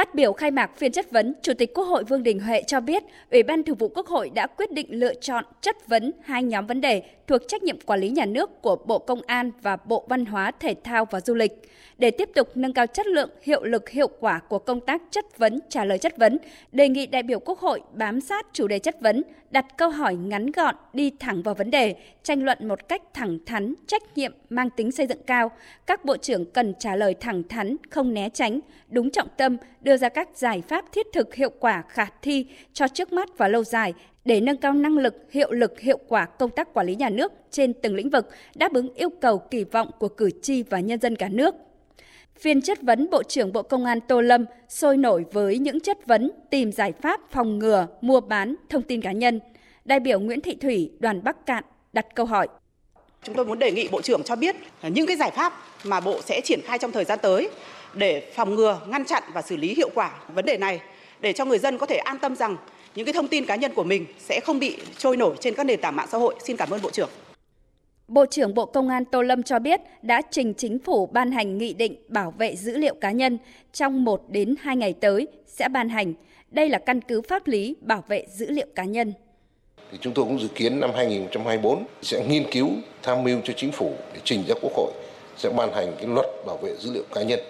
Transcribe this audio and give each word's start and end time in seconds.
Phát 0.00 0.14
biểu 0.14 0.32
khai 0.32 0.50
mạc 0.50 0.70
phiên 0.76 0.92
chất 0.92 1.10
vấn, 1.10 1.34
Chủ 1.42 1.54
tịch 1.54 1.74
Quốc 1.74 1.84
hội 1.84 2.04
Vương 2.04 2.22
Đình 2.22 2.40
Huệ 2.40 2.62
cho 2.66 2.80
biết, 2.80 3.02
Ủy 3.30 3.42
ban 3.42 3.62
Thường 3.62 3.76
vụ 3.76 3.88
Quốc 3.88 4.06
hội 4.06 4.30
đã 4.34 4.46
quyết 4.46 4.72
định 4.72 4.86
lựa 4.90 5.14
chọn 5.14 5.44
chất 5.60 5.88
vấn 5.88 6.12
hai 6.22 6.42
nhóm 6.42 6.66
vấn 6.66 6.80
đề 6.80 7.02
thuộc 7.26 7.42
trách 7.48 7.62
nhiệm 7.62 7.80
quản 7.80 8.00
lý 8.00 8.08
nhà 8.08 8.24
nước 8.24 8.62
của 8.62 8.76
Bộ 8.76 8.98
Công 8.98 9.22
an 9.26 9.50
và 9.62 9.76
Bộ 9.76 10.06
Văn 10.08 10.24
hóa, 10.24 10.50
Thể 10.60 10.74
thao 10.84 11.04
và 11.04 11.20
Du 11.20 11.34
lịch. 11.34 11.52
Để 11.98 12.10
tiếp 12.10 12.30
tục 12.34 12.48
nâng 12.54 12.72
cao 12.72 12.86
chất 12.86 13.06
lượng, 13.06 13.30
hiệu 13.42 13.64
lực, 13.64 13.88
hiệu 13.88 14.08
quả 14.20 14.40
của 14.48 14.58
công 14.58 14.80
tác 14.80 15.02
chất 15.10 15.38
vấn, 15.38 15.58
trả 15.68 15.84
lời 15.84 15.98
chất 15.98 16.16
vấn, 16.16 16.38
đề 16.72 16.88
nghị 16.88 17.06
đại 17.06 17.22
biểu 17.22 17.38
Quốc 17.38 17.58
hội 17.58 17.80
bám 17.92 18.20
sát 18.20 18.46
chủ 18.52 18.66
đề 18.66 18.78
chất 18.78 19.00
vấn, 19.00 19.22
đặt 19.50 19.66
câu 19.76 19.90
hỏi 19.90 20.14
ngắn 20.14 20.50
gọn, 20.50 20.74
đi 20.92 21.12
thẳng 21.20 21.42
vào 21.42 21.54
vấn 21.54 21.70
đề, 21.70 21.94
tranh 22.22 22.42
luận 22.42 22.68
một 22.68 22.88
cách 22.88 23.02
thẳng 23.14 23.38
thắn, 23.46 23.74
trách 23.86 24.02
nhiệm, 24.16 24.32
mang 24.50 24.70
tính 24.70 24.92
xây 24.92 25.06
dựng 25.06 25.22
cao. 25.26 25.50
Các 25.86 26.04
bộ 26.04 26.16
trưởng 26.16 26.44
cần 26.44 26.74
trả 26.78 26.96
lời 26.96 27.14
thẳng 27.14 27.42
thắn, 27.48 27.76
không 27.90 28.14
né 28.14 28.28
tránh, 28.28 28.60
đúng 28.88 29.10
trọng 29.10 29.28
tâm, 29.36 29.56
đưa 29.80 29.89
đưa 29.90 29.96
ra 29.96 30.08
các 30.08 30.28
giải 30.34 30.62
pháp 30.68 30.92
thiết 30.92 31.06
thực 31.12 31.34
hiệu 31.34 31.50
quả 31.60 31.82
khả 31.88 32.06
thi 32.22 32.46
cho 32.72 32.88
trước 32.88 33.12
mắt 33.12 33.28
và 33.38 33.48
lâu 33.48 33.64
dài 33.64 33.94
để 34.24 34.40
nâng 34.40 34.56
cao 34.56 34.72
năng 34.72 34.98
lực, 34.98 35.14
hiệu 35.30 35.52
lực, 35.52 35.80
hiệu 35.80 35.98
quả 36.08 36.24
công 36.24 36.50
tác 36.50 36.74
quản 36.74 36.86
lý 36.86 36.94
nhà 36.94 37.08
nước 37.08 37.32
trên 37.50 37.72
từng 37.72 37.94
lĩnh 37.94 38.10
vực, 38.10 38.28
đáp 38.54 38.72
ứng 38.72 38.94
yêu 38.94 39.10
cầu 39.20 39.38
kỳ 39.38 39.64
vọng 39.64 39.90
của 39.98 40.08
cử 40.08 40.30
tri 40.42 40.62
và 40.62 40.80
nhân 40.80 41.00
dân 41.00 41.16
cả 41.16 41.28
nước. 41.28 41.54
Phiên 42.38 42.62
chất 42.62 42.82
vấn 42.82 43.10
Bộ 43.10 43.22
trưởng 43.22 43.52
Bộ 43.52 43.62
Công 43.62 43.84
an 43.84 44.00
Tô 44.00 44.20
Lâm 44.20 44.44
sôi 44.68 44.96
nổi 44.96 45.24
với 45.32 45.58
những 45.58 45.80
chất 45.80 46.06
vấn 46.06 46.30
tìm 46.50 46.72
giải 46.72 46.92
pháp 46.92 47.20
phòng 47.30 47.58
ngừa, 47.58 47.86
mua 48.00 48.20
bán 48.20 48.54
thông 48.68 48.82
tin 48.82 49.00
cá 49.00 49.12
nhân. 49.12 49.40
Đại 49.84 50.00
biểu 50.00 50.20
Nguyễn 50.20 50.40
Thị 50.40 50.54
Thủy, 50.54 50.92
đoàn 50.98 51.24
Bắc 51.24 51.46
Cạn 51.46 51.64
đặt 51.92 52.06
câu 52.14 52.26
hỏi. 52.26 52.48
Chúng 53.22 53.34
tôi 53.34 53.44
muốn 53.44 53.58
đề 53.58 53.72
nghị 53.72 53.88
Bộ 53.88 54.02
trưởng 54.02 54.22
cho 54.22 54.36
biết 54.36 54.56
những 54.82 55.06
cái 55.06 55.16
giải 55.16 55.30
pháp 55.30 55.52
mà 55.84 56.00
Bộ 56.00 56.20
sẽ 56.22 56.40
triển 56.44 56.60
khai 56.64 56.78
trong 56.78 56.92
thời 56.92 57.04
gian 57.04 57.18
tới 57.22 57.48
để 57.94 58.32
phòng 58.34 58.54
ngừa, 58.54 58.80
ngăn 58.88 59.04
chặn 59.04 59.22
và 59.32 59.42
xử 59.42 59.56
lý 59.56 59.74
hiệu 59.74 59.90
quả 59.94 60.12
vấn 60.34 60.44
đề 60.44 60.56
này 60.56 60.80
để 61.20 61.32
cho 61.32 61.44
người 61.44 61.58
dân 61.58 61.78
có 61.78 61.86
thể 61.86 61.96
an 61.96 62.18
tâm 62.18 62.36
rằng 62.36 62.56
những 62.94 63.06
cái 63.06 63.12
thông 63.12 63.28
tin 63.28 63.46
cá 63.46 63.56
nhân 63.56 63.74
của 63.74 63.84
mình 63.84 64.06
sẽ 64.18 64.40
không 64.40 64.58
bị 64.58 64.76
trôi 64.98 65.16
nổi 65.16 65.36
trên 65.40 65.54
các 65.54 65.64
nền 65.64 65.80
tảng 65.80 65.96
mạng 65.96 66.08
xã 66.10 66.18
hội. 66.18 66.34
Xin 66.44 66.56
cảm 66.56 66.70
ơn 66.70 66.82
Bộ 66.82 66.90
trưởng. 66.90 67.08
Bộ 68.08 68.26
trưởng 68.26 68.54
Bộ 68.54 68.66
Công 68.66 68.88
an 68.88 69.04
Tô 69.04 69.22
Lâm 69.22 69.42
cho 69.42 69.58
biết 69.58 69.80
đã 70.02 70.22
trình 70.30 70.54
chính 70.54 70.78
phủ 70.78 71.06
ban 71.06 71.32
hành 71.32 71.58
nghị 71.58 71.72
định 71.74 71.96
bảo 72.08 72.34
vệ 72.38 72.56
dữ 72.56 72.76
liệu 72.76 72.94
cá 72.94 73.10
nhân 73.10 73.38
trong 73.72 74.04
1 74.04 74.22
đến 74.28 74.54
2 74.60 74.76
ngày 74.76 74.94
tới 75.00 75.28
sẽ 75.46 75.68
ban 75.68 75.88
hành. 75.88 76.14
Đây 76.50 76.68
là 76.68 76.78
căn 76.78 77.00
cứ 77.00 77.22
pháp 77.22 77.46
lý 77.46 77.76
bảo 77.80 78.04
vệ 78.08 78.26
dữ 78.32 78.50
liệu 78.50 78.66
cá 78.74 78.84
nhân. 78.84 79.12
Thì 79.92 79.98
chúng 80.00 80.14
tôi 80.14 80.24
cũng 80.24 80.40
dự 80.40 80.48
kiến 80.54 80.80
năm 80.80 80.90
2024 80.96 81.84
sẽ 82.02 82.24
nghiên 82.28 82.50
cứu, 82.50 82.68
tham 83.02 83.24
mưu 83.24 83.38
cho 83.44 83.52
chính 83.56 83.72
phủ 83.72 83.92
để 84.14 84.20
trình 84.24 84.44
ra 84.48 84.54
Quốc 84.62 84.72
hội, 84.76 84.92
sẽ 85.36 85.50
ban 85.56 85.72
hành 85.72 85.92
cái 85.98 86.06
luật 86.06 86.26
bảo 86.46 86.56
vệ 86.56 86.72
dữ 86.78 86.90
liệu 86.92 87.02
cá 87.14 87.22
nhân. 87.22 87.40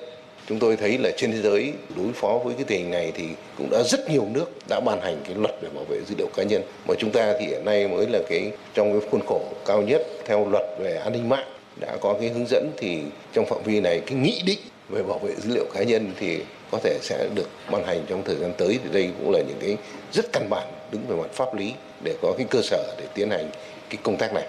Chúng 0.49 0.59
tôi 0.59 0.77
thấy 0.77 0.99
là 0.99 1.11
trên 1.17 1.33
thế 1.33 1.39
giới 1.39 1.73
đối 1.97 2.13
phó 2.13 2.39
với 2.45 2.55
cái 2.55 2.65
tình 2.65 2.83
hình 2.83 2.91
này 2.91 3.13
thì 3.15 3.25
cũng 3.59 3.71
đã 3.71 3.83
rất 3.83 4.11
nhiều 4.11 4.27
nước 4.33 4.51
đã 4.69 4.81
ban 4.81 5.01
hành 5.01 5.17
cái 5.25 5.35
luật 5.35 5.55
về 5.63 5.69
bảo 5.75 5.85
vệ 5.85 5.97
dữ 6.09 6.15
liệu 6.19 6.29
cá 6.35 6.43
nhân. 6.43 6.63
Mà 6.89 6.95
chúng 6.99 7.11
ta 7.11 7.35
thì 7.41 7.47
hiện 7.47 7.65
nay 7.65 7.89
mới 7.89 8.07
là 8.07 8.19
cái, 8.29 8.51
trong 8.75 8.93
cái 8.93 9.11
khuôn 9.11 9.21
khổ 9.27 9.41
cao 9.67 9.83
nhất 9.83 10.03
theo 10.25 10.49
luật 10.51 10.65
về 10.79 10.97
an 10.97 11.13
ninh 11.13 11.29
mạng 11.29 11.49
đã 11.81 11.97
có 12.01 12.17
cái 12.21 12.29
hướng 12.29 12.47
dẫn 12.47 12.71
thì 12.77 12.99
trong 13.33 13.47
phạm 13.47 13.63
vi 13.65 13.81
này 13.81 14.01
cái 14.07 14.19
nghị 14.19 14.43
định 14.47 14.59
về 14.89 15.03
bảo 15.03 15.19
vệ 15.19 15.35
dữ 15.39 15.55
liệu 15.55 15.65
cá 15.75 15.83
nhân 15.83 16.13
thì 16.21 16.39
có 16.71 16.79
thể 16.85 16.99
sẽ 17.03 17.29
được 17.35 17.49
ban 17.71 17.87
hành 17.87 18.05
trong 18.09 18.23
thời 18.25 18.37
gian 18.37 18.53
tới. 18.59 18.79
Thì 18.85 18.91
đây 18.93 19.11
cũng 19.19 19.31
là 19.31 19.39
những 19.39 19.59
cái 19.61 19.77
rất 20.13 20.33
căn 20.33 20.47
bản 20.51 20.69
đứng 20.93 21.07
về 21.09 21.17
mặt 21.17 21.33
pháp 21.33 21.55
lý 21.55 21.73
để 22.05 22.17
có 22.23 22.35
cái 22.39 22.47
cơ 22.51 22.63
sở 22.63 22.95
để 22.99 23.07
tiến 23.15 23.31
hành 23.31 23.51
cái 23.91 23.99
công 24.03 24.17
tác 24.17 24.35
này. 24.35 24.47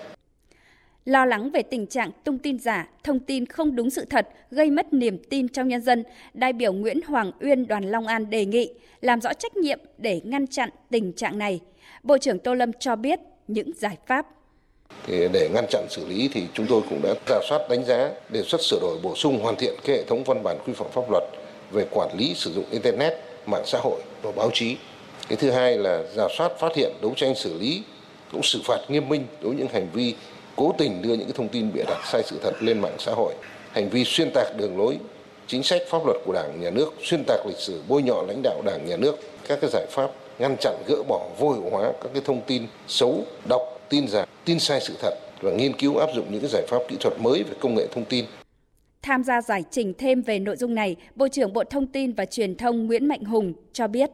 Lo 1.05 1.25
lắng 1.25 1.51
về 1.51 1.61
tình 1.61 1.87
trạng 1.87 2.11
tung 2.23 2.37
tin 2.37 2.59
giả, 2.59 2.89
thông 3.03 3.19
tin 3.19 3.45
không 3.45 3.75
đúng 3.75 3.89
sự 3.89 4.05
thật 4.09 4.27
gây 4.51 4.71
mất 4.71 4.93
niềm 4.93 5.17
tin 5.29 5.49
trong 5.49 5.67
nhân 5.67 5.81
dân, 5.81 6.03
đại 6.33 6.53
biểu 6.53 6.73
Nguyễn 6.73 6.99
Hoàng 7.07 7.31
Uyên 7.39 7.67
đoàn 7.67 7.83
Long 7.83 8.07
An 8.07 8.29
đề 8.29 8.45
nghị 8.45 8.73
làm 9.01 9.21
rõ 9.21 9.33
trách 9.33 9.57
nhiệm 9.57 9.79
để 9.97 10.21
ngăn 10.23 10.47
chặn 10.47 10.69
tình 10.89 11.13
trạng 11.13 11.37
này. 11.37 11.59
Bộ 12.03 12.17
trưởng 12.17 12.39
Tô 12.39 12.53
Lâm 12.53 12.73
cho 12.73 12.95
biết 12.95 13.19
những 13.47 13.71
giải 13.77 13.97
pháp. 14.07 14.27
Thì 15.07 15.27
để 15.33 15.49
ngăn 15.53 15.65
chặn 15.69 15.85
xử 15.89 16.07
lý 16.07 16.29
thì 16.33 16.43
chúng 16.53 16.65
tôi 16.69 16.81
cũng 16.89 17.01
đã 17.03 17.13
giả 17.27 17.39
soát 17.49 17.59
đánh 17.69 17.85
giá, 17.85 18.09
đề 18.29 18.41
xuất 18.41 18.61
sửa 18.61 18.79
đổi 18.81 18.97
bổ 19.03 19.15
sung 19.15 19.39
hoàn 19.41 19.55
thiện 19.55 19.73
cái 19.83 19.95
hệ 19.95 20.03
thống 20.03 20.23
văn 20.23 20.43
bản 20.43 20.57
quy 20.65 20.73
phạm 20.73 20.91
pháp 20.91 21.11
luật 21.11 21.23
về 21.71 21.85
quản 21.91 22.09
lý 22.17 22.33
sử 22.35 22.53
dụng 22.53 22.65
internet, 22.71 23.13
mạng 23.45 23.63
xã 23.65 23.79
hội 23.81 24.01
và 24.21 24.31
báo 24.31 24.49
chí. 24.53 24.77
Cái 25.31 25.37
thứ 25.37 25.51
hai 25.51 25.77
là 25.77 26.03
giả 26.15 26.27
soát 26.37 26.51
phát 26.59 26.75
hiện, 26.75 26.91
đấu 27.01 27.13
tranh 27.15 27.35
xử 27.35 27.59
lý 27.59 27.83
cũng 28.31 28.43
xử 28.43 28.61
phạt 28.65 28.77
nghiêm 28.87 29.09
minh 29.09 29.25
đối 29.41 29.49
với 29.49 29.57
những 29.57 29.67
hành 29.73 29.87
vi 29.93 30.15
cố 30.55 30.75
tình 30.77 31.01
đưa 31.01 31.13
những 31.13 31.27
cái 31.27 31.33
thông 31.35 31.47
tin 31.49 31.73
bịa 31.73 31.83
đặt 31.87 32.01
sai 32.11 32.23
sự 32.25 32.39
thật 32.43 32.53
lên 32.59 32.79
mạng 32.79 32.95
xã 32.99 33.11
hội, 33.11 33.33
hành 33.71 33.89
vi 33.89 34.03
xuyên 34.05 34.31
tạc 34.33 34.57
đường 34.57 34.77
lối, 34.77 34.97
chính 35.47 35.63
sách 35.63 35.81
pháp 35.89 36.05
luật 36.05 36.17
của 36.25 36.33
Đảng, 36.33 36.61
Nhà 36.61 36.69
nước, 36.69 36.93
xuyên 37.03 37.23
tạc 37.27 37.45
lịch 37.47 37.57
sử, 37.57 37.81
bôi 37.87 38.03
nhọ 38.03 38.23
lãnh 38.27 38.41
đạo 38.43 38.61
Đảng, 38.65 38.85
Nhà 38.85 38.97
nước, 38.97 39.15
các 39.47 39.59
cái 39.61 39.69
giải 39.73 39.85
pháp 39.89 40.11
ngăn 40.39 40.55
chặn 40.59 40.75
gỡ 40.87 41.03
bỏ 41.07 41.27
vô 41.39 41.51
hiệu 41.51 41.69
hóa 41.71 41.91
các 42.01 42.09
cái 42.13 42.21
thông 42.25 42.41
tin 42.47 42.67
xấu, 42.87 43.23
độc, 43.49 43.61
tin 43.89 44.07
giả, 44.07 44.25
tin 44.45 44.59
sai 44.59 44.79
sự 44.81 44.93
thật 45.01 45.13
và 45.41 45.51
nghiên 45.51 45.73
cứu 45.73 45.97
áp 45.97 46.09
dụng 46.15 46.25
những 46.29 46.41
cái 46.41 46.49
giải 46.49 46.63
pháp 46.67 46.79
kỹ 46.87 46.95
thuật 46.99 47.19
mới 47.19 47.43
về 47.43 47.53
công 47.59 47.75
nghệ 47.75 47.87
thông 47.91 48.05
tin. 48.05 48.25
Tham 49.01 49.23
gia 49.23 49.41
giải 49.41 49.63
trình 49.71 49.93
thêm 49.97 50.21
về 50.21 50.39
nội 50.39 50.55
dung 50.55 50.75
này, 50.75 50.95
Bộ 51.15 51.27
trưởng 51.27 51.53
Bộ 51.53 51.63
Thông 51.63 51.87
tin 51.87 52.13
và 52.13 52.25
Truyền 52.25 52.55
thông 52.55 52.87
Nguyễn 52.87 53.07
Mạnh 53.07 53.23
Hùng 53.23 53.53
cho 53.73 53.87
biết. 53.87 54.09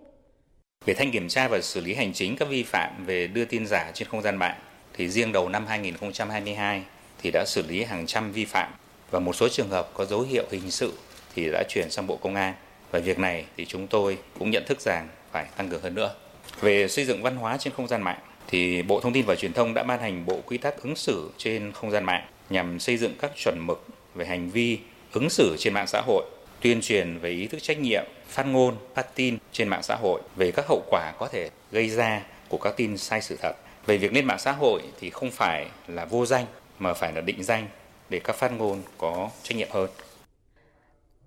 Về 0.88 0.94
thanh 0.94 1.12
kiểm 1.12 1.28
tra 1.28 1.48
và 1.48 1.62
xử 1.62 1.82
lý 1.82 1.94
hành 1.94 2.14
chính 2.14 2.36
các 2.36 2.50
vi 2.50 2.64
phạm 2.64 3.06
về 3.06 3.28
đưa 3.28 3.46
tin 3.46 3.66
giả 3.68 3.92
trên 3.94 4.08
không 4.08 4.22
gian 4.22 4.38
mạng, 4.38 4.56
thì 4.94 5.10
riêng 5.10 5.32
đầu 5.32 5.50
năm 5.50 5.66
2022 5.68 6.84
thì 7.22 7.32
đã 7.34 7.46
xử 7.48 7.64
lý 7.68 7.84
hàng 7.84 8.06
trăm 8.06 8.32
vi 8.32 8.46
phạm 8.46 8.72
và 9.12 9.20
một 9.20 9.36
số 9.36 9.50
trường 9.50 9.70
hợp 9.70 9.90
có 9.94 10.06
dấu 10.06 10.22
hiệu 10.22 10.44
hình 10.52 10.72
sự 10.72 10.94
thì 11.36 11.50
đã 11.52 11.64
chuyển 11.70 11.90
sang 11.90 12.08
Bộ 12.08 12.16
Công 12.16 12.36
an. 12.36 12.54
Và 12.92 13.00
việc 13.00 13.20
này 13.20 13.46
thì 13.58 13.66
chúng 13.66 13.88
tôi 13.88 14.18
cũng 14.40 14.52
nhận 14.52 14.64
thức 14.66 14.82
rằng 14.82 15.08
phải 15.32 15.46
tăng 15.58 15.70
cường 15.70 15.82
hơn 15.82 15.96
nữa. 15.96 16.16
Về 16.62 16.88
xây 16.88 17.06
dựng 17.06 17.24
văn 17.24 17.36
hóa 17.36 17.58
trên 17.58 17.74
không 17.74 17.88
gian 17.88 18.02
mạng 18.02 18.20
thì 18.48 18.82
Bộ 18.82 19.00
Thông 19.00 19.14
tin 19.14 19.26
và 19.26 19.36
Truyền 19.36 19.54
thông 19.54 19.74
đã 19.74 19.84
ban 19.84 20.00
hành 20.00 20.26
bộ 20.26 20.42
quy 20.46 20.58
tắc 20.58 20.84
ứng 20.84 20.96
xử 20.96 21.32
trên 21.38 21.72
không 21.72 21.92
gian 21.92 22.04
mạng 22.04 22.28
nhằm 22.50 22.80
xây 22.80 22.98
dựng 22.98 23.14
các 23.22 23.32
chuẩn 23.36 23.58
mực 23.68 23.88
về 24.16 24.26
hành 24.26 24.50
vi 24.50 24.80
ứng 25.14 25.30
xử 25.30 25.56
trên 25.60 25.74
mạng 25.74 25.88
xã 25.88 26.02
hội, 26.06 26.26
tuyên 26.62 26.82
truyền 26.82 27.18
về 27.18 27.30
ý 27.30 27.48
thức 27.48 27.64
trách 27.64 27.80
nhiệm, 27.80 28.04
phát 28.28 28.44
ngôn, 28.44 28.76
phát 28.96 29.16
tin 29.16 29.38
trên 29.52 29.68
mạng 29.68 29.84
xã 29.84 29.96
hội 29.96 30.22
về 30.36 30.52
các 30.52 30.66
hậu 30.68 30.84
quả 30.90 31.14
có 31.20 31.28
thể 31.28 31.50
gây 31.72 31.90
ra 31.90 32.24
của 32.50 32.58
các 32.58 32.74
tin 32.78 32.98
sai 32.98 33.22
sự 33.22 33.38
thật 33.42 33.54
về 33.86 33.98
việc 33.98 34.14
lên 34.14 34.26
mạng 34.26 34.40
xã 34.40 34.52
hội 34.52 34.82
thì 35.00 35.10
không 35.10 35.32
phải 35.32 35.68
là 35.88 36.06
vô 36.06 36.26
danh 36.26 36.46
mà 36.80 36.94
phải 36.94 37.14
là 37.14 37.22
định 37.22 37.44
danh 37.44 37.68
để 38.10 38.20
các 38.20 38.36
phát 38.36 38.52
ngôn 38.52 38.82
có 38.98 39.30
trách 39.44 39.58
nhiệm 39.58 39.68
hơn. 39.72 39.90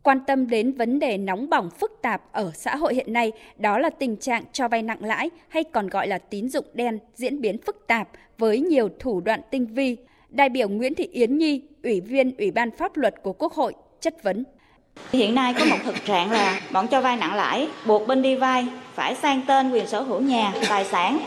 Quan 0.03 0.21
tâm 0.27 0.49
đến 0.49 0.73
vấn 0.73 0.99
đề 0.99 1.19
nóng 1.19 1.51
bỏng 1.51 1.71
phức 1.71 1.99
tạp 2.03 2.33
ở 2.33 2.53
xã 2.55 2.77
hội 2.77 2.95
hiện 2.95 3.13
nay, 3.13 3.33
đó 3.57 3.79
là 3.79 3.91
tình 3.91 4.17
trạng 4.17 4.45
cho 4.53 4.69
vay 4.69 4.83
nặng 4.83 5.05
lãi 5.05 5.31
hay 5.49 5.65
còn 5.65 5.89
gọi 5.89 6.09
là 6.09 6.19
tín 6.19 6.49
dụng 6.49 6.65
đen 6.75 6.99
diễn 7.15 7.41
biến 7.41 7.59
phức 7.67 7.87
tạp 7.87 8.09
với 8.39 8.61
nhiều 8.61 8.89
thủ 8.99 9.21
đoạn 9.21 9.41
tinh 9.51 9.67
vi. 9.67 9.97
Đại 10.29 10.49
biểu 10.49 10.69
Nguyễn 10.69 10.95
Thị 10.95 11.09
Yến 11.13 11.39
Nhi, 11.39 11.63
Ủy 11.83 12.01
viên 12.01 12.37
Ủy 12.37 12.51
ban 12.51 12.71
Pháp 12.71 12.97
luật 12.97 13.15
của 13.23 13.33
Quốc 13.33 13.53
hội, 13.53 13.75
chất 14.01 14.23
vấn. 14.23 14.45
Hiện 15.13 15.35
nay 15.35 15.55
có 15.59 15.65
một 15.65 15.77
thực 15.85 16.05
trạng 16.05 16.31
là 16.31 16.61
bọn 16.73 16.87
cho 16.87 17.01
vay 17.01 17.17
nặng 17.17 17.35
lãi 17.35 17.69
buộc 17.87 18.07
bên 18.07 18.23
đi 18.23 18.35
vay 18.35 18.67
phải 18.95 19.15
sang 19.15 19.43
tên 19.47 19.71
quyền 19.71 19.87
sở 19.87 20.01
hữu 20.01 20.21
nhà, 20.21 20.53
tài 20.69 20.85
sản 20.85 21.19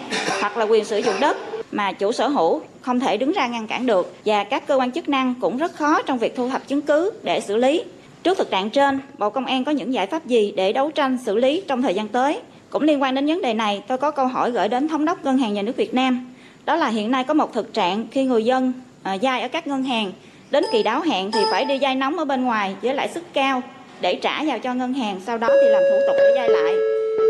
hoặc 0.41 0.57
là 0.57 0.65
quyền 0.65 0.85
sử 0.85 0.97
dụng 0.97 1.15
đất 1.19 1.37
mà 1.71 1.91
chủ 1.91 2.11
sở 2.11 2.27
hữu 2.27 2.61
không 2.81 2.99
thể 2.99 3.17
đứng 3.17 3.31
ra 3.31 3.47
ngăn 3.47 3.67
cản 3.67 3.85
được 3.85 4.15
và 4.25 4.43
các 4.43 4.67
cơ 4.67 4.75
quan 4.75 4.91
chức 4.91 5.09
năng 5.09 5.33
cũng 5.41 5.57
rất 5.57 5.75
khó 5.75 6.01
trong 6.01 6.17
việc 6.17 6.35
thu 6.35 6.49
thập 6.49 6.67
chứng 6.67 6.81
cứ 6.81 7.11
để 7.23 7.39
xử 7.39 7.57
lý. 7.57 7.83
Trước 8.23 8.37
thực 8.37 8.51
trạng 8.51 8.69
trên, 8.69 8.99
Bộ 9.17 9.29
Công 9.29 9.45
an 9.45 9.63
có 9.63 9.71
những 9.71 9.93
giải 9.93 10.07
pháp 10.07 10.25
gì 10.25 10.53
để 10.55 10.73
đấu 10.73 10.91
tranh 10.91 11.17
xử 11.25 11.35
lý 11.35 11.63
trong 11.67 11.81
thời 11.81 11.93
gian 11.93 12.07
tới? 12.07 12.39
Cũng 12.69 12.83
liên 12.83 13.01
quan 13.01 13.15
đến 13.15 13.27
vấn 13.27 13.41
đề 13.41 13.53
này, 13.53 13.83
tôi 13.87 13.97
có 13.97 14.11
câu 14.11 14.27
hỏi 14.27 14.51
gửi 14.51 14.67
đến 14.67 14.87
Thống 14.87 15.05
đốc 15.05 15.25
Ngân 15.25 15.37
hàng 15.37 15.53
Nhà 15.53 15.61
nước 15.61 15.75
Việt 15.75 15.93
Nam. 15.93 16.33
Đó 16.65 16.75
là 16.75 16.87
hiện 16.87 17.11
nay 17.11 17.23
có 17.23 17.33
một 17.33 17.53
thực 17.53 17.73
trạng 17.73 18.05
khi 18.11 18.23
người 18.23 18.45
dân 18.45 18.73
à, 19.03 19.17
vay 19.21 19.41
ở 19.41 19.47
các 19.47 19.67
ngân 19.67 19.83
hàng 19.83 20.11
đến 20.53 20.63
kỳ 20.71 20.83
đáo 20.83 21.01
hạn 21.01 21.31
thì 21.31 21.39
phải 21.51 21.65
đi 21.65 21.77
vay 21.81 21.95
nóng 21.95 22.17
ở 22.17 22.25
bên 22.25 22.43
ngoài 22.43 22.75
với 22.81 22.93
lãi 22.93 23.07
suất 23.07 23.23
cao. 23.33 23.61
Để 24.01 24.15
trả 24.15 24.43
vào 24.43 24.59
cho 24.59 24.73
ngân 24.73 24.93
hàng 24.93 25.19
sau 25.25 25.37
đó 25.37 25.47
thì 25.61 25.69
làm 25.69 25.81
thủ 25.91 25.97
tục 26.07 26.15
để 26.17 26.33
vay 26.35 26.49
lại. 26.49 26.73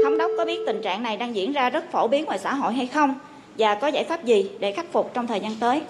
Thống 0.03 0.17
đốc 0.17 0.31
có 0.37 0.45
biết 0.45 0.59
tình 0.67 0.81
trạng 0.81 1.03
này 1.03 1.17
đang 1.17 1.35
diễn 1.35 1.51
ra 1.51 1.69
rất 1.69 1.91
phổ 1.91 2.07
biến 2.07 2.25
ngoài 2.25 2.39
xã 2.39 2.53
hội 2.53 2.73
hay 2.73 2.87
không? 2.87 3.15
Và 3.57 3.75
có 3.75 3.87
giải 3.87 4.03
pháp 4.03 4.23
gì 4.23 4.49
để 4.59 4.71
khắc 4.71 4.85
phục 4.91 5.13
trong 5.13 5.27
thời 5.27 5.39
gian 5.39 5.51
tới? 5.59 5.81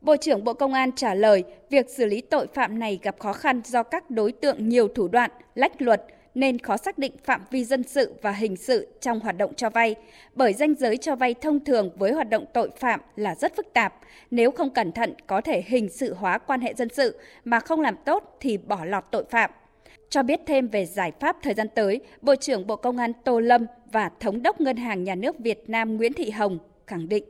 Bộ 0.00 0.16
trưởng 0.16 0.44
Bộ 0.44 0.52
Công 0.52 0.72
an 0.72 0.92
trả 0.92 1.14
lời, 1.14 1.44
việc 1.70 1.86
xử 1.96 2.06
lý 2.06 2.20
tội 2.20 2.46
phạm 2.54 2.78
này 2.78 2.98
gặp 3.02 3.14
khó 3.18 3.32
khăn 3.32 3.60
do 3.64 3.82
các 3.82 4.10
đối 4.10 4.32
tượng 4.32 4.68
nhiều 4.68 4.88
thủ 4.88 5.08
đoạn, 5.08 5.30
lách 5.54 5.82
luật, 5.82 6.02
nên 6.34 6.58
khó 6.58 6.76
xác 6.76 6.98
định 6.98 7.12
phạm 7.24 7.40
vi 7.50 7.64
dân 7.64 7.82
sự 7.82 8.14
và 8.22 8.32
hình 8.32 8.56
sự 8.56 8.88
trong 9.00 9.20
hoạt 9.20 9.36
động 9.36 9.54
cho 9.54 9.70
vay, 9.70 9.94
bởi 10.34 10.52
danh 10.52 10.74
giới 10.74 10.96
cho 10.96 11.16
vay 11.16 11.34
thông 11.34 11.64
thường 11.64 11.90
với 11.96 12.12
hoạt 12.12 12.30
động 12.30 12.44
tội 12.54 12.70
phạm 12.78 13.00
là 13.16 13.34
rất 13.34 13.56
phức 13.56 13.72
tạp. 13.72 13.94
Nếu 14.30 14.50
không 14.50 14.70
cẩn 14.70 14.92
thận 14.92 15.14
có 15.26 15.40
thể 15.40 15.62
hình 15.66 15.88
sự 15.88 16.14
hóa 16.14 16.38
quan 16.38 16.60
hệ 16.60 16.74
dân 16.74 16.88
sự 16.88 17.18
mà 17.44 17.60
không 17.60 17.80
làm 17.80 17.96
tốt 18.04 18.36
thì 18.40 18.56
bỏ 18.56 18.84
lọt 18.84 19.04
tội 19.10 19.24
phạm. 19.30 19.50
Cho 20.10 20.22
biết 20.22 20.40
thêm 20.46 20.68
về 20.68 20.86
giải 20.86 21.12
pháp 21.20 21.36
thời 21.42 21.54
gian 21.54 21.68
tới, 21.74 22.00
Bộ 22.22 22.34
trưởng 22.36 22.66
Bộ 22.66 22.76
Công 22.76 22.96
an 22.96 23.12
Tô 23.24 23.40
Lâm 23.40 23.66
và 23.92 24.10
Thống 24.20 24.42
đốc 24.42 24.60
Ngân 24.60 24.76
hàng 24.76 25.04
Nhà 25.04 25.14
nước 25.14 25.38
Việt 25.38 25.64
Nam 25.66 25.96
Nguyễn 25.96 26.12
Thị 26.12 26.30
Hồng 26.30 26.58
khẳng 26.86 27.08
định 27.08 27.24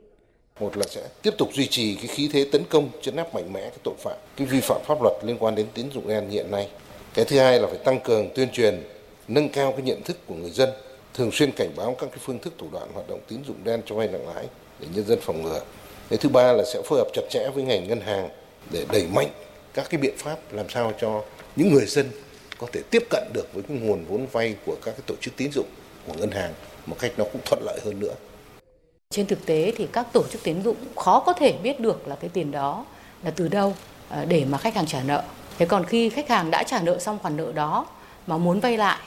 một 0.59 0.77
là 0.77 0.83
sẽ 0.89 1.01
tiếp 1.21 1.31
tục 1.37 1.49
duy 1.53 1.67
trì 1.67 1.95
cái 1.95 2.07
khí 2.07 2.29
thế 2.33 2.45
tấn 2.51 2.63
công 2.69 2.89
chấn 3.01 3.15
áp 3.15 3.35
mạnh 3.35 3.53
mẽ 3.53 3.61
cái 3.61 3.79
tội 3.83 3.95
phạm 3.97 4.17
cái 4.37 4.47
vi 4.47 4.59
phạm 4.59 4.81
pháp 4.85 5.01
luật 5.01 5.13
liên 5.23 5.37
quan 5.39 5.55
đến 5.55 5.65
tín 5.73 5.85
dụng 5.93 6.07
đen 6.07 6.29
hiện 6.29 6.51
nay 6.51 6.69
cái 7.13 7.25
thứ 7.25 7.39
hai 7.39 7.59
là 7.59 7.67
phải 7.67 7.77
tăng 7.77 7.99
cường 7.99 8.29
tuyên 8.35 8.49
truyền 8.51 8.83
nâng 9.27 9.49
cao 9.49 9.71
cái 9.71 9.81
nhận 9.81 10.03
thức 10.03 10.17
của 10.27 10.35
người 10.35 10.51
dân, 10.51 10.69
thường 11.13 11.31
xuyên 11.31 11.51
cảnh 11.51 11.69
báo 11.75 11.95
các 11.99 12.09
cái 12.09 12.19
phương 12.21 12.39
thức 12.39 12.53
thủ 12.57 12.67
đoạn 12.71 12.87
hoạt 12.93 13.09
động 13.09 13.19
tín 13.27 13.39
dụng 13.47 13.63
đen 13.63 13.81
cho 13.85 13.95
vay 13.95 14.07
nặng 14.07 14.27
lãi 14.35 14.45
để 14.79 14.87
nhân 14.95 15.05
dân 15.07 15.19
phòng 15.21 15.43
ngừa. 15.43 15.61
Cái 16.09 16.17
thứ 16.17 16.29
ba 16.29 16.53
là 16.53 16.63
sẽ 16.73 16.81
phối 16.85 16.99
hợp 16.99 17.07
chặt 17.13 17.21
chẽ 17.29 17.49
với 17.53 17.63
ngành 17.63 17.87
ngân 17.87 18.01
hàng 18.01 18.29
để 18.71 18.85
đẩy 18.91 19.07
mạnh 19.07 19.27
các 19.73 19.89
cái 19.89 20.01
biện 20.01 20.13
pháp 20.17 20.37
làm 20.51 20.69
sao 20.69 20.93
cho 21.01 21.23
những 21.55 21.73
người 21.73 21.85
dân 21.85 22.11
có 22.57 22.67
thể 22.71 22.81
tiếp 22.91 23.03
cận 23.09 23.23
được 23.33 23.53
với 23.53 23.63
cái 23.67 23.77
nguồn 23.77 24.05
vốn 24.05 24.27
vay 24.31 24.55
của 24.65 24.75
các 24.85 24.91
cái 24.91 25.03
tổ 25.07 25.15
chức 25.21 25.33
tín 25.37 25.51
dụng 25.51 25.67
của 26.07 26.13
ngân 26.13 26.31
hàng 26.31 26.53
một 26.85 26.95
cách 26.99 27.11
nó 27.17 27.23
cũng 27.23 27.41
thuận 27.45 27.63
lợi 27.65 27.79
hơn 27.85 27.99
nữa. 27.99 28.13
Trên 29.09 29.25
thực 29.25 29.45
tế 29.45 29.73
thì 29.77 29.87
các 29.93 30.07
tổ 30.13 30.23
chức 30.31 30.43
tín 30.43 30.63
dụng 30.63 30.75
khó 30.95 31.23
có 31.25 31.33
thể 31.33 31.53
biết 31.63 31.79
được 31.79 32.07
là 32.07 32.15
cái 32.15 32.29
tiền 32.33 32.51
đó 32.51 32.85
là 33.23 33.31
từ 33.31 33.47
đâu 33.47 33.73
à, 34.09 34.25
để 34.25 34.45
mà 34.45 34.57
khách 34.57 34.75
hàng 34.75 34.85
trả 34.85 35.03
nợ. 35.03 35.23
Thế 35.63 35.67
còn 35.67 35.85
khi 35.85 36.09
khách 36.09 36.29
hàng 36.29 36.51
đã 36.51 36.63
trả 36.63 36.79
nợ 36.81 36.99
xong 36.99 37.19
khoản 37.21 37.37
nợ 37.37 37.51
đó 37.51 37.85
mà 38.27 38.37
muốn 38.37 38.59
vay 38.59 38.77
lại, 38.77 38.97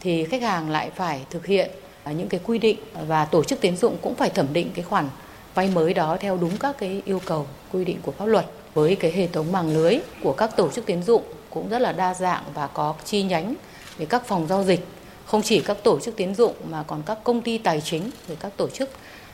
thì 0.00 0.24
khách 0.24 0.42
hàng 0.42 0.70
lại 0.70 0.90
phải 0.96 1.20
thực 1.30 1.46
hiện 1.46 1.70
những 2.04 2.28
cái 2.28 2.40
quy 2.44 2.58
định 2.58 2.78
và 3.06 3.24
tổ 3.24 3.44
chức 3.44 3.60
tiến 3.60 3.76
dụng 3.76 3.96
cũng 4.02 4.14
phải 4.14 4.30
thẩm 4.30 4.52
định 4.52 4.70
cái 4.74 4.84
khoản 4.84 5.08
vay 5.54 5.68
mới 5.68 5.94
đó 5.94 6.16
theo 6.20 6.36
đúng 6.36 6.56
các 6.56 6.78
cái 6.78 7.02
yêu 7.04 7.20
cầu, 7.24 7.46
quy 7.72 7.84
định 7.84 7.98
của 8.02 8.12
pháp 8.12 8.24
luật. 8.24 8.46
Với 8.74 8.96
cái 8.96 9.12
hệ 9.12 9.26
thống 9.26 9.52
mạng 9.52 9.74
lưới 9.74 9.98
của 10.22 10.32
các 10.32 10.56
tổ 10.56 10.70
chức 10.70 10.86
tiến 10.86 11.02
dụng 11.02 11.22
cũng 11.50 11.68
rất 11.68 11.78
là 11.78 11.92
đa 11.92 12.14
dạng 12.14 12.42
và 12.54 12.66
có 12.66 12.94
chi 13.04 13.22
nhánh 13.22 13.54
về 13.98 14.06
các 14.06 14.26
phòng 14.26 14.46
giao 14.46 14.62
dịch, 14.64 14.86
không 15.26 15.42
chỉ 15.42 15.60
các 15.60 15.76
tổ 15.82 16.00
chức 16.00 16.16
tiến 16.16 16.34
dụng 16.34 16.54
mà 16.70 16.84
còn 16.86 17.02
các 17.06 17.18
công 17.24 17.40
ty 17.40 17.58
tài 17.58 17.80
chính, 17.80 18.10
rồi 18.28 18.36
các 18.40 18.52
tổ 18.56 18.68
chức 18.68 18.90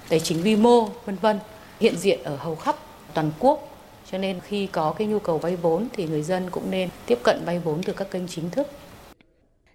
tài 0.09 0.21
chính 0.21 0.43
vi 0.43 0.57
mô, 0.57 0.89
vân 1.07 1.17
vân 1.17 1.39
hiện 1.81 1.97
diện 1.97 2.23
ở 2.25 2.37
hầu 2.37 2.57
khắp 2.57 2.77
toàn 3.15 3.31
quốc 3.39 3.70
cho 4.11 4.19
nên 4.19 4.41
khi 4.41 4.67
có 4.67 4.94
cái 4.99 5.06
nhu 5.06 5.19
cầu 5.19 5.38
vay 5.38 5.56
vốn 5.56 5.88
thì 5.93 6.06
người 6.06 6.23
dân 6.23 6.50
cũng 6.50 6.70
nên 6.70 6.88
tiếp 7.06 7.19
cận 7.23 7.41
vay 7.44 7.58
vốn 7.58 7.82
từ 7.82 7.93
các 7.93 8.11
kênh 8.11 8.29
chính 8.29 8.50
thức 8.50 8.67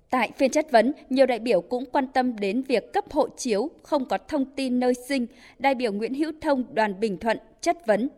Tại 0.09 0.31
phiên 0.37 0.51
chất 0.51 0.71
vấn, 0.71 0.93
nhiều 1.09 1.25
đại 1.25 1.39
biểu 1.39 1.61
cũng 1.61 1.85
quan 1.91 2.07
tâm 2.07 2.39
đến 2.39 2.61
việc 2.61 2.93
cấp 2.93 3.03
hộ 3.11 3.27
chiếu 3.37 3.69
không 3.83 4.05
có 4.05 4.17
thông 4.27 4.45
tin 4.45 4.79
nơi 4.79 4.93
sinh. 5.07 5.27
Đại 5.59 5.75
biểu 5.75 5.91
Nguyễn 5.91 6.13
Hữu 6.13 6.31
Thông, 6.41 6.63
đoàn 6.73 6.99
Bình 6.99 7.17
Thuận 7.17 7.37
chất 7.61 7.87
vấn. 7.87 8.09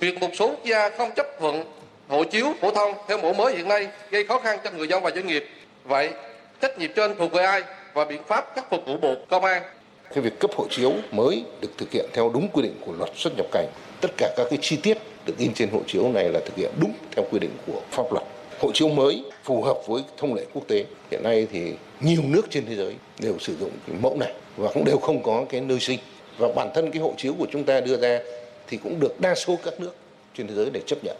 Việc 0.00 0.20
một 0.20 0.30
số 0.34 0.48
quốc 0.48 0.64
gia 0.64 0.90
không 0.90 1.10
chấp 1.16 1.26
thuận 1.40 1.64
hộ 2.08 2.24
chiếu 2.24 2.52
phổ 2.60 2.70
thông 2.70 2.94
theo 3.08 3.18
mẫu 3.18 3.32
mới 3.32 3.56
hiện 3.56 3.68
nay 3.68 3.88
gây 4.10 4.24
khó 4.26 4.40
khăn 4.40 4.58
cho 4.64 4.70
người 4.70 4.88
dân 4.88 5.02
và 5.02 5.10
doanh 5.10 5.26
nghiệp. 5.26 5.44
Vậy, 5.84 6.10
trách 6.60 6.78
nhiệm 6.78 6.90
trên 6.96 7.14
thuộc 7.18 7.32
về 7.32 7.42
ai 7.44 7.62
và 7.94 8.04
biện 8.04 8.22
pháp 8.26 8.44
khắc 8.54 8.70
phục 8.70 8.80
của 8.86 8.96
Bộ 8.96 9.14
Công 9.28 9.44
an? 9.44 9.62
Cái 10.14 10.22
việc 10.22 10.38
cấp 10.38 10.50
hộ 10.56 10.66
chiếu 10.70 10.92
mới 11.12 11.44
được 11.60 11.68
thực 11.78 11.92
hiện 11.92 12.06
theo 12.12 12.30
đúng 12.34 12.48
quy 12.48 12.62
định 12.62 12.74
của 12.86 12.92
luật 12.92 13.10
xuất 13.16 13.36
nhập 13.36 13.46
cảnh. 13.52 13.66
Tất 14.00 14.10
cả 14.16 14.34
các 14.36 14.46
cái 14.50 14.58
chi 14.62 14.76
tiết 14.82 14.98
được 15.26 15.34
in 15.38 15.54
trên 15.54 15.68
hộ 15.70 15.80
chiếu 15.86 16.08
này 16.08 16.28
là 16.28 16.40
thực 16.40 16.56
hiện 16.56 16.70
đúng 16.80 16.92
theo 17.16 17.24
quy 17.30 17.38
định 17.38 17.50
của 17.66 17.80
pháp 17.90 18.12
luật 18.12 18.24
hộ 18.60 18.70
chiếu 18.74 18.88
mới 18.88 19.24
phù 19.44 19.62
hợp 19.62 19.78
với 19.86 20.02
thông 20.16 20.34
lệ 20.34 20.44
quốc 20.54 20.62
tế. 20.68 20.84
Hiện 21.10 21.22
nay 21.22 21.46
thì 21.52 21.72
nhiều 22.00 22.22
nước 22.24 22.42
trên 22.50 22.66
thế 22.66 22.76
giới 22.76 22.94
đều 23.18 23.38
sử 23.38 23.56
dụng 23.56 23.70
cái 23.86 23.96
mẫu 24.02 24.16
này 24.16 24.32
và 24.56 24.70
cũng 24.74 24.84
đều 24.84 24.98
không 24.98 25.22
có 25.22 25.44
cái 25.48 25.60
nơi 25.60 25.80
sinh. 25.80 25.98
Và 26.38 26.48
bản 26.56 26.70
thân 26.74 26.90
cái 26.90 27.02
hộ 27.02 27.14
chiếu 27.16 27.34
của 27.38 27.46
chúng 27.52 27.64
ta 27.64 27.80
đưa 27.80 27.96
ra 27.96 28.20
thì 28.68 28.76
cũng 28.76 29.00
được 29.00 29.20
đa 29.20 29.34
số 29.34 29.58
các 29.64 29.80
nước 29.80 29.94
trên 30.36 30.46
thế 30.46 30.54
giới 30.54 30.70
để 30.72 30.80
chấp 30.86 31.04
nhận. 31.04 31.16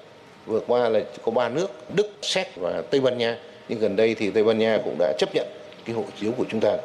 Vừa 0.47 0.61
qua 0.67 0.89
là 0.89 1.01
có 1.23 1.33
ba 1.33 1.49
nước 1.49 1.71
Đức, 1.95 2.11
Séc 2.23 2.57
và 2.57 2.83
Tây 2.91 3.01
Ban 3.01 3.19
Nha. 3.19 3.39
Nhưng 3.69 3.79
gần 3.79 3.97
đây 3.97 4.15
thì 4.15 4.31
Tây 4.31 4.45
Ban 4.45 4.59
Nha 4.59 4.79
cũng 4.85 4.97
đã 4.99 5.13
chấp 5.19 5.35
nhận 5.35 5.47
cái 5.85 5.97
hộ 5.97 6.05
chiếu 6.21 6.33
của 6.37 6.45
chúng 6.51 6.61
ta. 6.61 6.77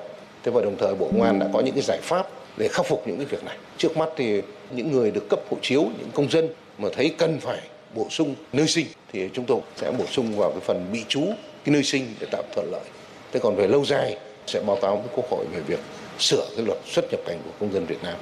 Thế 0.46 0.52
và 0.52 0.62
đồng 0.62 0.76
thời 0.78 0.96
Bộ 0.96 1.10
Công 1.12 1.22
an 1.22 1.40
đã 1.40 1.48
có 1.54 1.60
những 1.60 1.74
cái 1.74 1.84
giải 1.84 2.00
pháp 2.02 2.28
để 2.58 2.68
khắc 2.68 2.86
phục 2.86 3.08
những 3.08 3.18
cái 3.18 3.26
việc 3.26 3.44
này. 3.44 3.58
Trước 3.78 3.98
mắt 3.98 4.10
thì 4.18 4.42
những 4.72 4.92
người 4.92 5.12
được 5.12 5.30
cấp 5.30 5.40
hộ 5.50 5.58
chiếu, 5.62 5.82
những 5.82 6.10
công 6.14 6.32
dân 6.32 6.48
mà 6.78 6.90
thấy 6.94 7.14
cần 7.18 7.40
phải 7.40 7.60
bổ 7.96 8.08
sung 8.10 8.36
nơi 8.54 8.68
sinh 8.68 8.86
thì 9.14 9.30
chúng 9.34 9.46
tôi 9.46 9.60
sẽ 9.76 9.92
bổ 9.92 10.06
sung 10.06 10.34
vào 10.38 10.52
cái 10.52 10.60
phần 10.60 10.86
bị 10.94 11.04
trú 11.08 11.22
cái 11.64 11.74
nơi 11.74 11.84
sinh 11.84 12.06
để 12.20 12.28
tạo 12.32 12.44
thuận 12.56 12.72
lợi. 12.72 12.84
Thế 13.32 13.40
còn 13.44 13.56
về 13.56 13.68
lâu 13.68 13.86
dài 13.86 14.18
sẽ 14.48 14.62
báo 14.68 14.78
cáo 14.82 14.96
với 14.96 15.08
Quốc 15.16 15.26
hội 15.30 15.46
về 15.54 15.60
việc 15.68 15.80
sửa 16.20 16.48
cái 16.56 16.66
luật 16.66 16.78
xuất 16.86 17.06
nhập 17.12 17.20
cảnh 17.26 17.38
của 17.46 17.52
công 17.60 17.74
dân 17.74 17.86
Việt 17.86 18.04
Nam. 18.04 18.16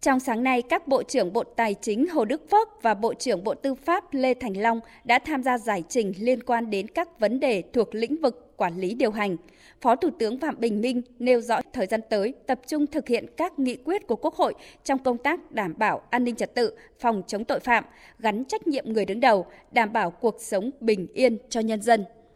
Trong 0.00 0.20
sáng 0.20 0.42
nay, 0.42 0.62
các 0.62 0.88
Bộ 0.88 1.02
trưởng 1.02 1.32
Bộ 1.32 1.44
Tài 1.56 1.74
chính 1.74 2.08
Hồ 2.08 2.24
Đức 2.24 2.42
Phước 2.50 2.68
và 2.82 2.94
Bộ 2.94 3.14
trưởng 3.14 3.44
Bộ 3.44 3.54
Tư 3.54 3.74
pháp 3.74 4.04
Lê 4.14 4.34
Thành 4.34 4.56
Long 4.56 4.80
đã 5.04 5.18
tham 5.18 5.42
gia 5.42 5.58
giải 5.58 5.82
trình 5.88 6.12
liên 6.18 6.42
quan 6.42 6.70
đến 6.70 6.88
các 6.88 7.20
vấn 7.20 7.40
đề 7.40 7.62
thuộc 7.72 7.94
lĩnh 7.94 8.16
vực 8.22 8.45
quản 8.56 8.80
lý 8.80 8.94
điều 8.94 9.10
hành. 9.10 9.36
Phó 9.80 9.96
Thủ 9.96 10.10
tướng 10.18 10.40
Phạm 10.40 10.54
Bình 10.58 10.80
Minh 10.80 11.02
nêu 11.18 11.40
rõ 11.40 11.60
thời 11.72 11.86
gian 11.86 12.00
tới 12.10 12.34
tập 12.46 12.60
trung 12.66 12.86
thực 12.86 13.08
hiện 13.08 13.26
các 13.36 13.58
nghị 13.58 13.76
quyết 13.76 14.06
của 14.06 14.16
Quốc 14.16 14.34
hội 14.34 14.54
trong 14.84 14.98
công 14.98 15.18
tác 15.18 15.52
đảm 15.52 15.74
bảo 15.78 16.02
an 16.10 16.24
ninh 16.24 16.36
trật 16.36 16.54
tự, 16.54 16.72
phòng 16.98 17.22
chống 17.26 17.44
tội 17.44 17.60
phạm, 17.60 17.84
gắn 18.18 18.44
trách 18.44 18.66
nhiệm 18.66 18.92
người 18.92 19.04
đứng 19.04 19.20
đầu, 19.20 19.46
đảm 19.72 19.92
bảo 19.92 20.10
cuộc 20.10 20.36
sống 20.40 20.70
bình 20.80 21.06
yên 21.14 21.38
cho 21.48 21.60
nhân 21.60 21.82
dân. 21.82 22.04